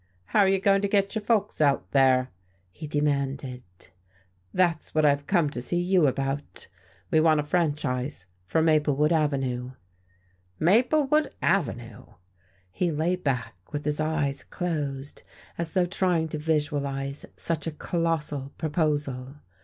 "How 0.25 0.39
are 0.39 0.47
you 0.47 0.57
going 0.59 0.81
to 0.81 0.87
get 0.87 1.13
your 1.13 1.21
folks 1.21 1.61
out 1.61 1.91
there?" 1.91 2.31
he 2.71 2.87
demanded. 2.87 3.61
"That's 4.51 4.95
what 4.95 5.05
I've 5.05 5.27
come 5.27 5.51
to 5.51 5.61
see 5.61 5.79
you 5.79 6.07
about. 6.07 6.65
We 7.11 7.19
want 7.19 7.39
a 7.39 7.43
franchise 7.43 8.25
for 8.43 8.63
Maplewood 8.63 9.11
Avenue." 9.11 9.73
"Maplewood 10.59 11.31
Avenue!" 11.39 12.07
He 12.71 12.89
lay 12.91 13.15
back 13.15 13.53
with 13.71 13.85
his 13.85 13.99
eyes 14.01 14.43
closed, 14.43 15.21
as 15.55 15.73
though 15.73 15.85
trying 15.85 16.29
to 16.29 16.39
visualize 16.39 17.27
such 17.37 17.67
a 17.67 17.71
colossal 17.71 18.53
proposal.... 18.57 19.35